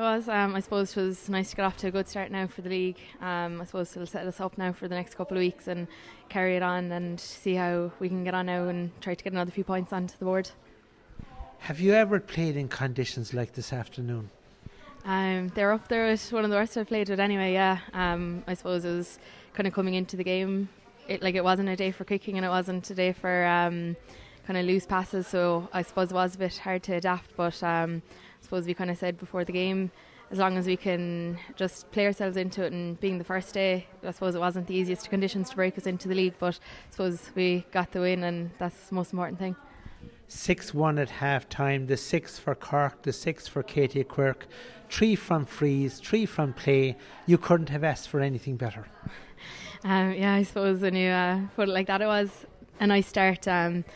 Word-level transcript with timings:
it 0.00 0.02
was. 0.02 0.28
Um, 0.28 0.54
I 0.54 0.60
suppose 0.60 0.96
it 0.96 1.00
was 1.00 1.28
nice 1.28 1.50
to 1.50 1.56
get 1.56 1.64
off 1.64 1.76
to 1.78 1.88
a 1.88 1.90
good 1.90 2.08
start 2.08 2.30
now 2.30 2.46
for 2.46 2.62
the 2.62 2.70
league. 2.70 2.98
Um, 3.20 3.60
I 3.60 3.64
suppose 3.64 3.94
it'll 3.94 4.06
set 4.06 4.26
us 4.26 4.40
up 4.40 4.56
now 4.56 4.72
for 4.72 4.88
the 4.88 4.94
next 4.94 5.14
couple 5.14 5.36
of 5.36 5.42
weeks 5.42 5.68
and 5.68 5.86
carry 6.30 6.56
it 6.56 6.62
on 6.62 6.90
and 6.90 7.20
see 7.20 7.54
how 7.54 7.92
we 8.00 8.08
can 8.08 8.24
get 8.24 8.34
on 8.34 8.46
now 8.46 8.68
and 8.68 8.98
try 9.02 9.14
to 9.14 9.22
get 9.22 9.32
another 9.32 9.50
few 9.50 9.64
points 9.64 9.92
onto 9.92 10.16
the 10.18 10.24
board. 10.24 10.50
Have 11.58 11.80
you 11.80 11.92
ever 11.92 12.18
played 12.18 12.56
in 12.56 12.68
conditions 12.68 13.34
like 13.34 13.52
this 13.52 13.72
afternoon? 13.72 14.30
Um, 15.04 15.48
they're 15.54 15.72
up 15.72 15.88
there 15.88 16.06
with 16.06 16.32
one 16.32 16.44
of 16.44 16.50
the 16.50 16.56
worst 16.56 16.76
I've 16.78 16.88
played 16.88 17.10
with 17.10 17.20
anyway, 17.20 17.52
yeah. 17.52 17.80
Um, 17.92 18.42
I 18.46 18.54
suppose 18.54 18.84
it 18.84 18.94
was 18.94 19.18
kind 19.52 19.66
of 19.66 19.74
coming 19.74 19.94
into 19.94 20.16
the 20.16 20.24
game, 20.24 20.70
it, 21.08 21.22
like 21.22 21.34
it 21.34 21.44
wasn't 21.44 21.68
a 21.68 21.76
day 21.76 21.90
for 21.90 22.04
kicking 22.04 22.36
and 22.36 22.46
it 22.46 22.48
wasn't 22.48 22.88
a 22.88 22.94
day 22.94 23.12
for 23.12 23.44
um, 23.44 23.96
kind 24.46 24.58
of 24.58 24.64
loose 24.64 24.86
passes, 24.86 25.26
so 25.26 25.68
I 25.72 25.82
suppose 25.82 26.10
it 26.10 26.14
was 26.14 26.34
a 26.34 26.38
bit 26.38 26.56
hard 26.56 26.82
to 26.84 26.94
adapt, 26.94 27.36
but 27.36 27.62
um, 27.62 28.02
I 28.40 28.44
suppose 28.44 28.66
we 28.66 28.74
kind 28.74 28.90
of 28.90 28.98
said 28.98 29.18
before 29.18 29.44
the 29.44 29.52
game, 29.52 29.90
as 30.30 30.38
long 30.38 30.56
as 30.56 30.66
we 30.66 30.76
can 30.76 31.38
just 31.56 31.90
play 31.90 32.06
ourselves 32.06 32.36
into 32.36 32.64
it 32.64 32.72
and 32.72 32.98
being 33.00 33.18
the 33.18 33.24
first 33.24 33.52
day, 33.52 33.86
I 34.04 34.12
suppose 34.12 34.34
it 34.34 34.38
wasn't 34.38 34.66
the 34.66 34.74
easiest 34.74 35.10
conditions 35.10 35.50
to 35.50 35.56
break 35.56 35.76
us 35.76 35.86
into 35.86 36.08
the 36.08 36.14
league, 36.14 36.34
but 36.38 36.58
I 36.58 36.90
suppose 36.90 37.30
we 37.34 37.66
got 37.72 37.92
the 37.92 38.00
win 38.00 38.24
and 38.24 38.50
that's 38.58 38.88
the 38.88 38.94
most 38.94 39.12
important 39.12 39.38
thing. 39.38 39.56
6 40.28 40.72
1 40.72 40.98
at 40.98 41.10
half 41.10 41.48
time, 41.48 41.88
the 41.88 41.96
6 41.96 42.38
for 42.38 42.54
Cork, 42.54 43.02
the 43.02 43.12
6 43.12 43.48
for 43.48 43.64
Katie 43.64 44.04
Quirke, 44.04 44.46
3 44.88 45.16
from 45.16 45.44
frees, 45.44 45.98
3 45.98 46.24
from 46.24 46.52
play. 46.52 46.96
You 47.26 47.36
couldn't 47.36 47.68
have 47.70 47.82
asked 47.82 48.08
for 48.08 48.20
anything 48.20 48.56
better. 48.56 48.86
Um, 49.82 50.12
yeah, 50.12 50.34
I 50.34 50.42
suppose 50.42 50.82
when 50.82 50.94
you 50.94 51.08
uh, 51.08 51.40
put 51.56 51.68
it 51.68 51.72
like 51.72 51.86
that, 51.86 52.02
it 52.02 52.06
was 52.06 52.44
a 52.80 52.86
nice 52.86 53.06
start. 53.06 53.48
Um, 53.48 53.86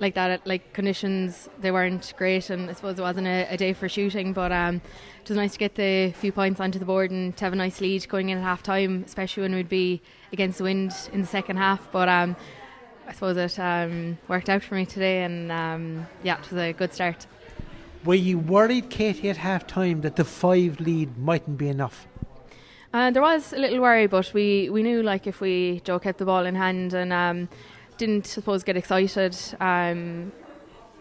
like 0.00 0.14
that, 0.14 0.46
like 0.46 0.72
conditions, 0.72 1.48
they 1.60 1.70
weren't 1.70 2.12
great, 2.16 2.50
and 2.50 2.68
I 2.68 2.72
suppose 2.72 2.98
it 2.98 3.02
wasn't 3.02 3.26
a, 3.26 3.46
a 3.50 3.56
day 3.56 3.72
for 3.72 3.88
shooting, 3.88 4.32
but 4.32 4.52
um, 4.52 4.76
it 5.22 5.28
was 5.28 5.36
nice 5.36 5.52
to 5.52 5.58
get 5.58 5.74
the 5.74 6.12
few 6.12 6.32
points 6.32 6.60
onto 6.60 6.78
the 6.78 6.84
board 6.84 7.10
and 7.10 7.36
to 7.36 7.44
have 7.44 7.52
a 7.52 7.56
nice 7.56 7.80
lead 7.80 8.08
going 8.08 8.28
in 8.28 8.38
at 8.38 8.44
half 8.44 8.62
time, 8.62 9.04
especially 9.06 9.42
when 9.42 9.54
we'd 9.54 9.68
be 9.68 10.02
against 10.32 10.58
the 10.58 10.64
wind 10.64 10.92
in 11.12 11.20
the 11.20 11.26
second 11.26 11.56
half. 11.56 11.90
But 11.92 12.08
um, 12.08 12.36
I 13.06 13.12
suppose 13.12 13.36
it 13.36 13.58
um, 13.58 14.18
worked 14.28 14.48
out 14.48 14.62
for 14.62 14.74
me 14.74 14.86
today, 14.86 15.24
and 15.24 15.52
um, 15.52 16.06
yeah, 16.22 16.38
it 16.38 16.50
was 16.50 16.58
a 16.58 16.72
good 16.72 16.92
start. 16.92 17.26
Were 18.04 18.14
you 18.14 18.38
worried, 18.38 18.90
Katie, 18.90 19.30
at 19.30 19.38
half 19.38 19.66
time 19.66 20.02
that 20.02 20.16
the 20.16 20.24
five 20.24 20.80
lead 20.80 21.16
mightn't 21.16 21.56
be 21.56 21.68
enough? 21.68 22.06
Uh, 22.92 23.10
there 23.10 23.22
was 23.22 23.52
a 23.52 23.56
little 23.56 23.80
worry, 23.80 24.06
but 24.06 24.32
we, 24.32 24.68
we 24.70 24.82
knew 24.82 25.02
like 25.02 25.26
if 25.26 25.40
we 25.40 25.80
Joe 25.84 25.98
kept 25.98 26.18
the 26.18 26.24
ball 26.24 26.46
in 26.46 26.54
hand 26.54 26.94
and 26.94 27.12
um, 27.12 27.48
didn't 27.98 28.26
suppose 28.26 28.62
get 28.62 28.76
excited. 28.76 29.36
Um, 29.60 30.32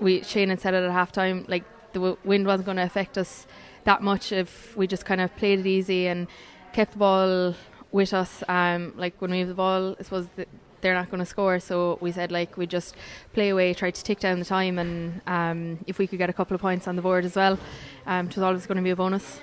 we 0.00 0.22
Shane 0.22 0.48
had 0.48 0.60
said 0.60 0.74
it 0.74 0.82
at 0.82 0.90
half 0.90 1.12
time, 1.12 1.44
like 1.48 1.64
the 1.92 2.00
w- 2.00 2.16
wind 2.24 2.46
wasn't 2.46 2.66
going 2.66 2.76
to 2.76 2.82
affect 2.82 3.18
us 3.18 3.46
that 3.84 4.02
much 4.02 4.32
if 4.32 4.76
we 4.76 4.86
just 4.86 5.04
kind 5.04 5.20
of 5.20 5.34
played 5.36 5.60
it 5.60 5.66
easy 5.66 6.06
and 6.06 6.26
kept 6.72 6.92
the 6.92 6.98
ball 6.98 7.54
with 7.92 8.14
us. 8.14 8.42
Um, 8.48 8.94
like 8.96 9.20
when 9.20 9.30
we 9.30 9.40
have 9.40 9.48
the 9.48 9.54
ball, 9.54 9.96
I 9.98 10.02
suppose 10.02 10.28
the, 10.36 10.46
they're 10.80 10.94
not 10.94 11.10
going 11.10 11.20
to 11.20 11.26
score. 11.26 11.60
So 11.60 11.98
we 12.00 12.12
said 12.12 12.32
like 12.32 12.56
we 12.56 12.66
just 12.66 12.96
play 13.32 13.50
away, 13.50 13.74
try 13.74 13.90
to 13.90 14.04
tick 14.04 14.20
down 14.20 14.38
the 14.38 14.44
time, 14.44 14.78
and 14.78 15.20
um, 15.26 15.78
if 15.86 15.98
we 15.98 16.06
could 16.06 16.18
get 16.18 16.30
a 16.30 16.32
couple 16.32 16.54
of 16.54 16.60
points 16.60 16.88
on 16.88 16.96
the 16.96 17.02
board 17.02 17.24
as 17.24 17.36
well, 17.36 17.58
um, 18.06 18.26
it 18.28 18.36
was 18.36 18.42
always 18.42 18.66
going 18.66 18.76
to 18.76 18.82
be 18.82 18.90
a 18.90 18.96
bonus. 18.96 19.40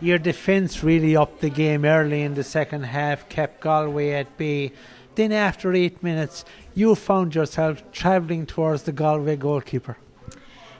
Your 0.00 0.18
defence 0.18 0.82
really 0.84 1.16
upped 1.16 1.40
the 1.40 1.48
game 1.48 1.86
early 1.86 2.20
in 2.20 2.34
the 2.34 2.44
second 2.44 2.82
half, 2.82 3.28
kept 3.30 3.62
Galway 3.62 4.10
at 4.10 4.36
bay. 4.36 4.72
Then 5.16 5.32
after 5.32 5.72
eight 5.72 6.02
minutes, 6.02 6.44
you 6.74 6.94
found 6.94 7.34
yourself 7.34 7.82
travelling 7.90 8.46
towards 8.46 8.82
the 8.84 8.92
Galway 8.92 9.36
goalkeeper. 9.36 9.96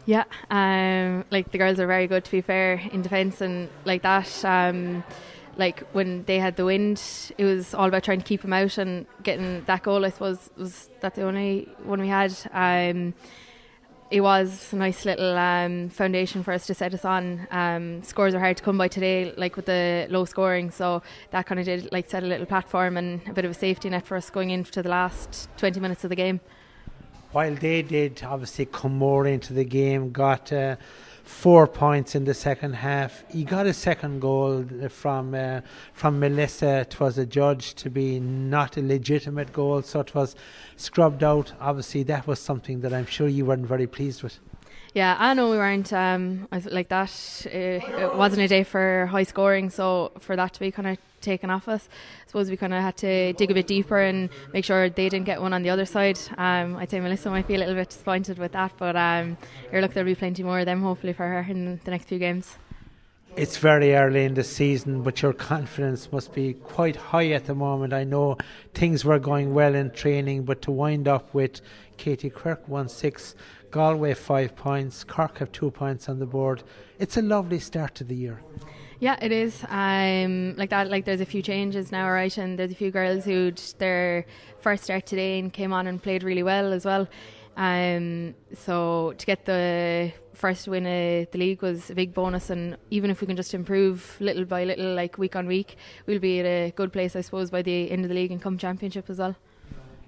Yeah, 0.04 0.24
um, 0.50 1.24
like 1.30 1.50
the 1.50 1.58
girls 1.58 1.80
are 1.80 1.86
very 1.86 2.06
good 2.06 2.24
to 2.24 2.30
be 2.30 2.40
fair 2.40 2.74
in 2.92 3.02
defence 3.02 3.40
and 3.40 3.68
like 3.84 4.02
that. 4.02 4.44
Um, 4.44 5.02
like 5.56 5.80
when 5.92 6.22
they 6.24 6.38
had 6.38 6.56
the 6.56 6.66
wind, 6.66 7.02
it 7.38 7.44
was 7.44 7.74
all 7.74 7.88
about 7.88 8.04
trying 8.04 8.20
to 8.20 8.24
keep 8.24 8.42
them 8.42 8.52
out 8.52 8.76
and 8.78 9.06
getting 9.22 9.64
that 9.64 9.82
goal. 9.82 10.04
I 10.04 10.10
suppose 10.10 10.50
was 10.56 10.90
that 11.00 11.14
the 11.14 11.22
only 11.22 11.68
one 11.82 12.00
we 12.00 12.08
had. 12.08 12.32
Um, 12.52 13.14
it 14.10 14.20
was 14.20 14.72
a 14.72 14.76
nice 14.76 15.04
little 15.04 15.36
um, 15.36 15.88
foundation 15.88 16.42
for 16.42 16.52
us 16.52 16.66
to 16.66 16.74
set 16.74 16.94
us 16.94 17.04
on. 17.04 17.46
Um, 17.50 18.02
scores 18.02 18.34
are 18.34 18.40
hard 18.40 18.56
to 18.58 18.62
come 18.62 18.78
by 18.78 18.88
today, 18.88 19.34
like 19.36 19.56
with 19.56 19.66
the 19.66 20.06
low 20.10 20.24
scoring, 20.24 20.70
so 20.70 21.02
that 21.30 21.46
kind 21.46 21.58
of 21.58 21.66
did 21.66 21.90
like 21.92 22.08
set 22.08 22.22
a 22.22 22.26
little 22.26 22.46
platform 22.46 22.96
and 22.96 23.20
a 23.28 23.32
bit 23.32 23.44
of 23.44 23.50
a 23.50 23.54
safety 23.54 23.90
net 23.90 24.06
for 24.06 24.16
us 24.16 24.30
going 24.30 24.50
into 24.50 24.82
the 24.82 24.88
last 24.88 25.48
20 25.56 25.80
minutes 25.80 26.04
of 26.04 26.10
the 26.10 26.16
game. 26.16 26.40
While 27.32 27.54
they 27.54 27.82
did 27.82 28.22
obviously 28.22 28.66
come 28.66 28.96
more 28.96 29.26
into 29.26 29.52
the 29.52 29.64
game, 29.64 30.12
got. 30.12 30.52
Uh, 30.52 30.76
four 31.26 31.66
points 31.66 32.14
in 32.14 32.24
the 32.24 32.32
second 32.32 32.74
half. 32.74 33.24
He 33.28 33.42
got 33.42 33.66
a 33.66 33.74
second 33.74 34.20
goal 34.20 34.64
from 34.88 35.34
uh, 35.34 35.60
from 35.92 36.20
Melissa. 36.20 36.78
It 36.78 37.00
was 37.00 37.18
adjudged 37.18 37.76
to 37.78 37.90
be 37.90 38.20
not 38.20 38.76
a 38.76 38.80
legitimate 38.80 39.52
goal, 39.52 39.82
so 39.82 40.00
it 40.00 40.14
was 40.14 40.36
scrubbed 40.76 41.24
out. 41.24 41.52
Obviously, 41.60 42.04
that 42.04 42.26
was 42.26 42.38
something 42.38 42.80
that 42.80 42.94
I'm 42.94 43.06
sure 43.06 43.26
you 43.26 43.44
weren't 43.44 43.66
very 43.66 43.88
pleased 43.88 44.22
with. 44.22 44.38
Yeah, 44.96 45.14
I 45.18 45.34
know 45.34 45.50
we 45.50 45.58
weren't 45.58 45.92
um, 45.92 46.48
like 46.50 46.88
that. 46.88 47.12
It, 47.44 47.84
it 47.84 48.16
wasn't 48.16 48.40
a 48.40 48.48
day 48.48 48.64
for 48.64 49.04
high 49.04 49.24
scoring, 49.24 49.68
so 49.68 50.10
for 50.20 50.36
that 50.36 50.54
to 50.54 50.60
be 50.60 50.70
kind 50.70 50.88
of 50.88 50.96
taken 51.20 51.50
off 51.50 51.68
us. 51.68 51.86
I 52.24 52.26
suppose 52.28 52.48
we 52.48 52.56
kind 52.56 52.72
of 52.72 52.80
had 52.80 52.96
to 52.96 53.34
dig 53.34 53.50
a 53.50 53.52
bit 53.52 53.66
deeper 53.66 53.98
and 53.98 54.30
make 54.54 54.64
sure 54.64 54.88
they 54.88 55.10
didn't 55.10 55.26
get 55.26 55.42
one 55.42 55.52
on 55.52 55.62
the 55.62 55.68
other 55.68 55.84
side. 55.84 56.18
Um, 56.38 56.76
I'd 56.76 56.90
say 56.90 57.00
Melissa 57.00 57.28
might 57.28 57.46
be 57.46 57.56
a 57.56 57.58
little 57.58 57.74
bit 57.74 57.90
disappointed 57.90 58.38
with 58.38 58.52
that, 58.52 58.72
but 58.78 58.96
um, 58.96 59.36
look, 59.70 59.92
there'll 59.92 60.06
be 60.08 60.14
plenty 60.14 60.42
more 60.42 60.60
of 60.60 60.64
them 60.64 60.80
hopefully 60.80 61.12
for 61.12 61.28
her 61.28 61.44
in 61.46 61.78
the 61.84 61.90
next 61.90 62.06
few 62.06 62.18
games. 62.18 62.56
It's 63.36 63.58
very 63.58 63.94
early 63.94 64.24
in 64.24 64.32
the 64.32 64.42
season, 64.42 65.02
but 65.02 65.20
your 65.20 65.34
confidence 65.34 66.10
must 66.10 66.32
be 66.32 66.54
quite 66.54 66.96
high 66.96 67.32
at 67.32 67.44
the 67.44 67.54
moment. 67.54 67.92
I 67.92 68.02
know 68.02 68.38
things 68.72 69.04
were 69.04 69.18
going 69.18 69.52
well 69.52 69.74
in 69.74 69.90
training, 69.90 70.44
but 70.44 70.62
to 70.62 70.70
wind 70.70 71.06
up 71.06 71.34
with 71.34 71.60
Katie 71.98 72.30
Quirke 72.30 72.66
1 72.66 72.88
6, 72.88 73.34
Galway 73.70 74.14
5 74.14 74.56
points, 74.56 75.04
Cork 75.04 75.36
have 75.36 75.52
2 75.52 75.70
points 75.70 76.08
on 76.08 76.18
the 76.18 76.24
board, 76.24 76.62
it's 76.98 77.18
a 77.18 77.22
lovely 77.22 77.58
start 77.58 77.94
to 77.96 78.04
the 78.04 78.14
year. 78.14 78.40
Yeah, 79.00 79.18
it 79.20 79.32
is. 79.32 79.62
Um, 79.68 80.56
like 80.56 80.70
that. 80.70 80.88
Like 80.88 81.04
there's 81.04 81.20
a 81.20 81.26
few 81.26 81.42
changes 81.42 81.92
now, 81.92 82.10
right? 82.10 82.34
And 82.38 82.58
there's 82.58 82.72
a 82.72 82.74
few 82.74 82.90
girls 82.90 83.26
who 83.26 83.52
their 83.76 84.24
first 84.60 84.84
start 84.84 85.04
today 85.04 85.38
and 85.38 85.52
came 85.52 85.74
on 85.74 85.86
and 85.86 86.02
played 86.02 86.22
really 86.22 86.42
well 86.42 86.72
as 86.72 86.86
well. 86.86 87.06
Um, 87.56 88.34
so 88.54 89.14
to 89.16 89.26
get 89.26 89.46
the 89.46 90.12
first 90.34 90.68
win 90.68 90.84
of 90.86 91.30
the 91.30 91.38
league 91.38 91.62
was 91.62 91.90
a 91.90 91.94
big 91.94 92.12
bonus, 92.12 92.50
and 92.50 92.76
even 92.90 93.10
if 93.10 93.20
we 93.20 93.26
can 93.26 93.36
just 93.36 93.54
improve 93.54 94.16
little 94.20 94.44
by 94.44 94.64
little, 94.64 94.94
like 94.94 95.16
week 95.16 95.34
on 95.34 95.46
week, 95.46 95.76
we'll 96.06 96.18
be 96.18 96.40
at 96.40 96.46
a 96.46 96.72
good 96.76 96.92
place, 96.92 97.16
I 97.16 97.22
suppose, 97.22 97.50
by 97.50 97.62
the 97.62 97.90
end 97.90 98.04
of 98.04 98.10
the 98.10 98.14
league 98.14 98.30
and 98.30 98.42
come 98.42 98.58
championship 98.58 99.08
as 99.08 99.18
well. 99.18 99.36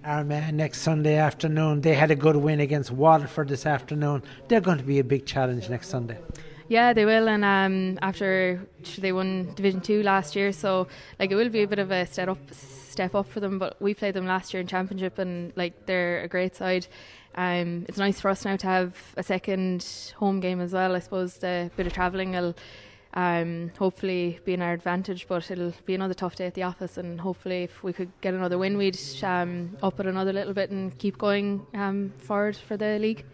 Armagh 0.05 0.55
next 0.55 0.83
Sunday 0.83 1.17
afternoon. 1.17 1.81
They 1.81 1.95
had 1.95 2.11
a 2.11 2.15
good 2.15 2.37
win 2.37 2.61
against 2.61 2.91
Waterford 2.91 3.49
this 3.49 3.67
afternoon. 3.67 4.23
They're 4.47 4.61
going 4.61 4.79
to 4.79 4.85
be 4.85 5.01
a 5.01 5.05
big 5.05 5.27
challenge 5.27 5.69
next 5.69 5.89
Sunday. 5.89 6.19
Yeah, 6.69 6.93
they 6.93 7.07
will. 7.07 7.29
And 7.29 7.45
um, 7.45 7.99
after 8.03 8.67
they 8.99 9.13
won 9.13 9.53
Division 9.55 9.81
Two 9.81 10.03
last 10.03 10.37
year, 10.37 10.53
so 10.53 10.87
like 11.19 11.31
it 11.31 11.35
will 11.35 11.49
be 11.49 11.63
a 11.63 11.67
bit 11.67 11.79
of 11.79 11.91
a 11.91 12.07
step 12.07 12.29
up, 12.29 12.39
step 12.53 13.15
up 13.15 13.27
for 13.27 13.41
them. 13.41 13.59
But 13.59 13.81
we 13.81 13.95
played 13.95 14.15
them 14.15 14.27
last 14.27 14.53
year 14.53 14.61
in 14.61 14.67
Championship, 14.67 15.19
and 15.19 15.53
like 15.57 15.87
they're 15.87 16.21
a 16.23 16.29
great 16.29 16.57
side. 16.57 16.87
Um, 17.35 17.87
it's 17.89 17.99
nice 17.99 18.21
for 18.21 18.31
us 18.31 18.45
now 18.45 18.57
to 18.57 18.67
have 18.67 19.15
a 19.17 19.23
second 19.23 19.87
home 20.17 20.41
game 20.41 20.61
as 20.61 20.73
well. 20.73 20.95
I 20.95 20.99
suppose 20.99 21.39
the 21.39 21.71
bit 21.77 21.87
of 21.87 21.93
travelling 21.93 22.33
will 22.33 22.55
um, 23.15 23.71
hopefully 23.79 24.39
be 24.45 24.53
in 24.53 24.61
our 24.61 24.73
advantage, 24.73 25.27
but 25.27 25.51
it'll 25.51 25.73
be 25.87 25.95
another 25.95 26.15
tough 26.15 26.37
day 26.37 26.47
at 26.47 26.55
the 26.55 26.65
office. 26.65 26.99
And 26.99 27.19
hopefully, 27.21 27.63
if 27.63 27.83
we 27.83 27.95
could 27.95 28.11
get 28.21 28.35
another 28.35 28.59
win, 28.59 28.77
we'd 28.77 28.99
um, 29.23 29.77
up 29.83 30.01
it 30.01 30.07
another 30.07 30.35
little 30.35 30.53
bit 30.53 30.71
and 30.71 30.97
keep 30.99 31.17
going 31.17 31.67
um, 31.73 32.13
forward 32.19 32.57
for 32.57 32.77
the 32.77 32.99
league. 32.99 33.25